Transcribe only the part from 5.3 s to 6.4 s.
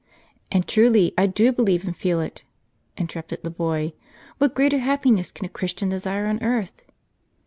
can a Christian desire